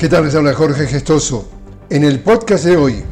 ¿Qué 0.00 0.08
tal? 0.08 0.24
Les 0.24 0.34
habla 0.34 0.54
Jorge 0.54 0.86
Gestoso. 0.86 1.46
En 1.90 2.04
el 2.04 2.20
podcast 2.20 2.64
de 2.64 2.74
hoy, 2.74 3.02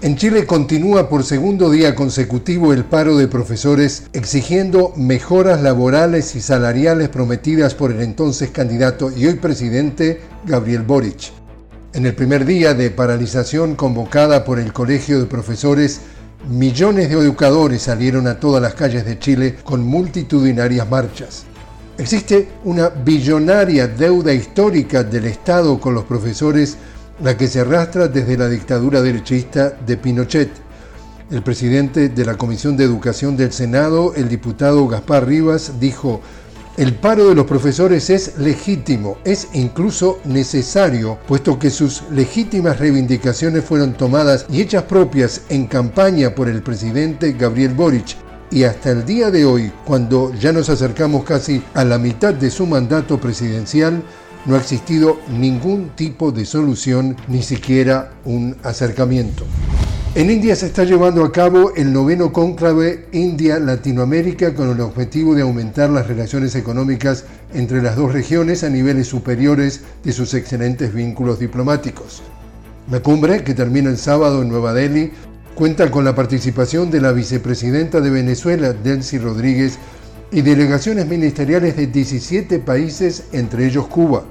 en 0.00 0.14
Chile 0.14 0.46
continúa 0.46 1.08
por 1.08 1.24
segundo 1.24 1.70
día 1.70 1.96
consecutivo 1.96 2.72
el 2.72 2.84
paro 2.84 3.16
de 3.16 3.26
profesores 3.26 4.04
exigiendo 4.12 4.92
mejoras 4.94 5.60
laborales 5.60 6.36
y 6.36 6.40
salariales 6.40 7.08
prometidas 7.08 7.74
por 7.74 7.90
el 7.90 8.00
entonces 8.00 8.50
candidato 8.50 9.10
y 9.10 9.26
hoy 9.26 9.34
presidente 9.34 10.20
Gabriel 10.46 10.82
Boric. 10.82 11.32
En 11.94 12.06
el 12.06 12.14
primer 12.14 12.44
día 12.44 12.74
de 12.74 12.90
paralización 12.90 13.74
convocada 13.74 14.44
por 14.44 14.60
el 14.60 14.72
Colegio 14.72 15.18
de 15.18 15.26
Profesores, 15.26 16.02
millones 16.48 17.08
de 17.08 17.16
educadores 17.16 17.82
salieron 17.82 18.28
a 18.28 18.38
todas 18.38 18.62
las 18.62 18.74
calles 18.74 19.04
de 19.04 19.18
Chile 19.18 19.56
con 19.64 19.84
multitudinarias 19.84 20.88
marchas. 20.88 21.44
Existe 21.98 22.48
una 22.64 22.88
billonaria 22.88 23.86
deuda 23.86 24.32
histórica 24.32 25.04
del 25.04 25.26
Estado 25.26 25.78
con 25.78 25.94
los 25.94 26.04
profesores, 26.04 26.78
la 27.22 27.36
que 27.36 27.46
se 27.46 27.60
arrastra 27.60 28.08
desde 28.08 28.38
la 28.38 28.48
dictadura 28.48 29.02
derechista 29.02 29.70
de 29.70 29.98
Pinochet. 29.98 30.50
El 31.30 31.42
presidente 31.42 32.08
de 32.08 32.24
la 32.24 32.38
Comisión 32.38 32.78
de 32.78 32.84
Educación 32.84 33.36
del 33.36 33.52
Senado, 33.52 34.14
el 34.14 34.30
diputado 34.30 34.88
Gaspar 34.88 35.26
Rivas, 35.26 35.78
dijo, 35.78 36.22
el 36.78 36.94
paro 36.94 37.28
de 37.28 37.34
los 37.34 37.44
profesores 37.44 38.08
es 38.08 38.38
legítimo, 38.38 39.18
es 39.24 39.48
incluso 39.52 40.18
necesario, 40.24 41.18
puesto 41.28 41.58
que 41.58 41.68
sus 41.68 42.04
legítimas 42.10 42.78
reivindicaciones 42.78 43.64
fueron 43.64 43.92
tomadas 43.92 44.46
y 44.48 44.62
hechas 44.62 44.84
propias 44.84 45.42
en 45.50 45.66
campaña 45.66 46.34
por 46.34 46.48
el 46.48 46.62
presidente 46.62 47.32
Gabriel 47.32 47.74
Boric, 47.74 48.16
y 48.52 48.64
hasta 48.64 48.90
el 48.90 49.06
día 49.06 49.30
de 49.30 49.46
hoy, 49.46 49.72
cuando 49.84 50.32
ya 50.34 50.52
nos 50.52 50.68
acercamos 50.68 51.24
casi 51.24 51.62
a 51.72 51.84
la 51.84 51.98
mitad 51.98 52.34
de 52.34 52.50
su 52.50 52.66
mandato 52.66 53.18
presidencial, 53.18 54.02
no 54.44 54.56
ha 54.56 54.58
existido 54.58 55.18
ningún 55.30 55.90
tipo 55.96 56.32
de 56.32 56.44
solución, 56.44 57.16
ni 57.28 57.42
siquiera 57.42 58.12
un 58.24 58.56
acercamiento. 58.62 59.44
En 60.14 60.30
India 60.30 60.54
se 60.54 60.66
está 60.66 60.84
llevando 60.84 61.24
a 61.24 61.32
cabo 61.32 61.72
el 61.74 61.90
noveno 61.90 62.30
cónclave 62.34 63.06
India-Latinoamérica 63.12 64.54
con 64.54 64.68
el 64.68 64.80
objetivo 64.82 65.34
de 65.34 65.40
aumentar 65.40 65.88
las 65.88 66.06
relaciones 66.06 66.54
económicas 66.54 67.24
entre 67.54 67.80
las 67.80 67.96
dos 67.96 68.12
regiones 68.12 68.62
a 68.62 68.68
niveles 68.68 69.06
superiores 69.06 69.80
de 70.04 70.12
sus 70.12 70.34
excelentes 70.34 70.92
vínculos 70.92 71.38
diplomáticos. 71.38 72.22
La 72.90 73.00
cumbre, 73.00 73.42
que 73.42 73.54
termina 73.54 73.88
el 73.88 73.96
sábado 73.96 74.42
en 74.42 74.48
Nueva 74.48 74.74
Delhi, 74.74 75.12
Cuenta 75.54 75.90
con 75.90 76.04
la 76.04 76.14
participación 76.14 76.90
de 76.90 77.00
la 77.02 77.12
vicepresidenta 77.12 78.00
de 78.00 78.08
Venezuela, 78.08 78.72
Delcy 78.72 79.18
Rodríguez, 79.18 79.78
y 80.30 80.40
delegaciones 80.40 81.06
ministeriales 81.06 81.76
de 81.76 81.88
17 81.88 82.58
países, 82.60 83.24
entre 83.32 83.66
ellos 83.66 83.86
Cuba. 83.86 84.24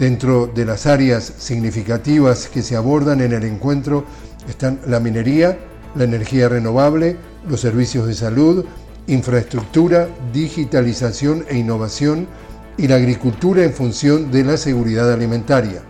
Dentro 0.00 0.48
de 0.52 0.64
las 0.64 0.86
áreas 0.86 1.32
significativas 1.38 2.48
que 2.48 2.62
se 2.62 2.74
abordan 2.74 3.20
en 3.20 3.32
el 3.32 3.44
encuentro 3.44 4.04
están 4.48 4.80
la 4.88 4.98
minería, 4.98 5.56
la 5.94 6.04
energía 6.04 6.48
renovable, 6.48 7.16
los 7.48 7.60
servicios 7.60 8.08
de 8.08 8.14
salud, 8.14 8.64
infraestructura, 9.06 10.08
digitalización 10.32 11.44
e 11.48 11.56
innovación 11.56 12.26
y 12.76 12.88
la 12.88 12.96
agricultura 12.96 13.62
en 13.62 13.72
función 13.72 14.32
de 14.32 14.42
la 14.42 14.56
seguridad 14.56 15.12
alimentaria. 15.12 15.82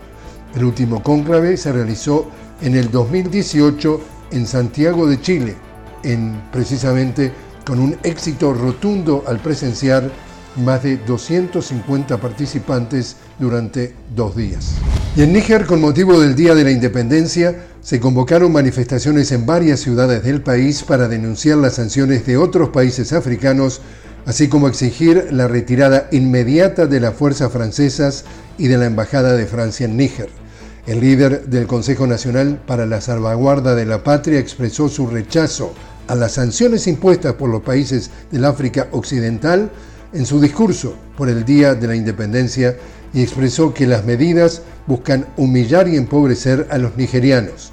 El 0.55 0.65
último 0.65 1.03
cónclave 1.03 1.57
se 1.57 1.73
realizó 1.73 2.29
en 2.61 2.77
el 2.77 2.91
2018 2.91 4.12
en 4.33 4.47
Santiago 4.47 5.07
de 5.07 5.21
Chile, 5.21 5.57
en, 6.03 6.41
precisamente 6.51 7.33
con 7.65 7.79
un 7.79 7.97
éxito 8.03 8.53
rotundo 8.53 9.25
al 9.27 9.39
presenciar 9.39 10.11
más 10.57 10.83
de 10.83 10.99
250 10.99 12.19
participantes 12.19 13.17
durante 13.39 13.95
dos 14.15 14.37
días. 14.37 14.75
Y 15.17 15.23
en 15.23 15.33
Níger, 15.33 15.67
con 15.67 15.81
motivo 15.81 16.21
del 16.21 16.35
Día 16.35 16.55
de 16.55 16.65
la 16.65 16.71
Independencia, 16.71 17.67
se 17.81 18.01
convocaron 18.01 18.53
manifestaciones 18.53 19.33
en 19.33 19.47
varias 19.47 19.81
ciudades 19.81 20.23
del 20.23 20.43
país 20.43 20.83
para 20.83 21.09
denunciar 21.09 21.59
las 21.59 21.75
sanciones 21.75 22.27
de 22.27 22.37
otros 22.37 22.69
países 22.71 23.13
africanos, 23.13 23.81
así 24.27 24.49
como 24.49 24.69
exigir 24.69 25.29
la 25.33 25.49
retirada 25.49 26.09
inmediata 26.13 26.87
de 26.87 27.01
las 27.01 27.15
fuerzas 27.15 27.51
francesas 27.53 28.25
y 28.59 28.69
de 28.69 28.79
la 28.79 28.87
Embajada 28.87 29.35
de 29.35 29.47
Francia 29.47 29.87
en 29.87 29.97
Níger. 29.97 30.42
El 30.85 31.01
líder 31.01 31.47
del 31.47 31.69
Consejo 31.69 32.09
Nacional 32.09 32.61
para 32.67 32.87
la 32.87 33.01
Salvaguarda 33.01 33.77
de 33.77 33.87
la 33.87 34.03
Patria 34.03 34.41
expresó 34.41 34.89
su 34.89 35.07
rechazo 35.07 35.73
a 36.09 36.17
las 36.17 36.33
sanciones 36.33 36.89
impuestas 36.89 37.35
por 37.35 37.51
los 37.51 37.63
países 37.63 38.11
del 38.33 38.45
África 38.45 38.89
Occidental 38.91 39.71
en 40.13 40.27
su 40.27 40.41
discurso 40.41 40.97
por 41.17 41.29
el 41.29 41.45
Día 41.45 41.77
de 41.77 41.87
la 41.87 41.95
Independencia 41.95 42.77
y 43.15 43.23
expresó 43.23 43.73
que 43.73 43.87
las 43.87 44.05
medidas 44.05 44.63
buscan 44.89 45.29
humillar 45.37 45.87
y 45.87 45.97
empobrecer 45.97 46.67
a 46.69 46.79
los 46.79 46.97
nigerianos. 46.97 47.71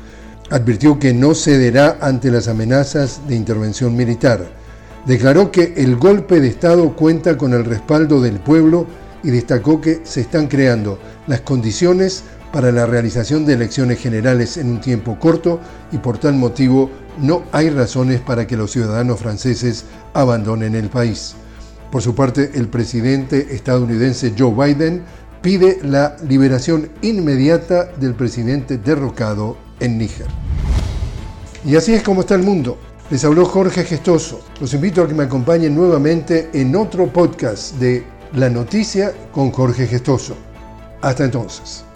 Advirtió 0.52 1.00
que 1.00 1.12
no 1.12 1.34
cederá 1.34 1.98
ante 2.02 2.30
las 2.30 2.48
amenazas 2.48 3.22
de 3.28 3.36
intervención 3.36 3.96
militar. 3.96 4.46
Declaró 5.08 5.52
que 5.52 5.74
el 5.78 5.96
golpe 5.96 6.40
de 6.40 6.50
Estado 6.50 6.96
cuenta 6.96 7.40
con 7.40 7.54
el 7.54 7.66
respaldo 7.66 8.22
del 8.22 8.40
pueblo 8.40 8.86
y 9.24 9.32
destacó 9.32 9.82
que 9.82 10.02
se 10.04 10.22
están 10.22 10.48
creando 10.48 11.00
las 11.26 11.42
condiciones 11.42 12.24
para 12.52 12.72
la 12.72 12.86
realización 12.86 13.46
de 13.46 13.54
elecciones 13.54 14.00
generales 14.00 14.58
en 14.58 14.70
un 14.70 14.82
tiempo 14.82 15.18
corto 15.20 15.60
y 15.92 15.98
por 15.98 16.18
tal 16.18 16.36
motivo 16.36 16.90
no 17.20 17.44
hay 17.52 17.70
razones 17.70 18.22
para 18.22 18.48
que 18.48 18.58
los 18.58 18.72
ciudadanos 18.72 19.20
franceses 19.20 19.86
abandonen 20.14 20.76
el 20.76 20.90
país. 20.90 21.36
Por 21.92 22.02
su 22.02 22.16
parte, 22.16 22.52
el 22.54 22.68
presidente 22.68 23.48
estadounidense 23.52 24.34
Joe 24.38 24.54
Biden 24.54 25.04
pide 25.42 25.80
la 25.84 26.16
liberación 26.28 26.90
inmediata 27.02 27.86
del 27.86 28.14
presidente 28.14 28.78
derrocado 28.78 29.58
en 29.80 29.98
Níger. 29.98 30.28
Y 31.66 31.76
así 31.76 31.94
es 31.94 32.04
como 32.04 32.22
está 32.22 32.36
el 32.36 32.44
mundo. 32.44 32.78
Les 33.10 33.26
habló 33.26 33.46
Jorge 33.46 33.84
Gestoso. 33.84 34.42
Los 34.62 34.74
invito 34.74 35.02
a 35.02 35.08
que 35.08 35.16
me 35.16 35.24
acompañen 35.24 35.76
nuevamente 35.76 36.50
en 36.54 36.76
otro 36.76 37.12
podcast 37.12 37.74
de 37.76 38.06
La 38.34 38.50
Noticia 38.50 39.14
con 39.32 39.52
Jorge 39.52 39.88
Gestoso. 39.88 40.36
Hasta 41.02 41.26
entonces. 41.26 41.89